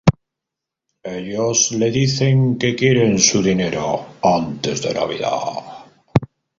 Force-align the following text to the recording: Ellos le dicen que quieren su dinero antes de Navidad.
Ellos 1.17 1.61
le 1.83 1.91
dicen 1.91 2.57
que 2.57 2.75
quieren 2.75 3.19
su 3.19 3.43
dinero 3.43 4.15
antes 4.23 4.81
de 4.81 4.95
Navidad. 4.95 5.85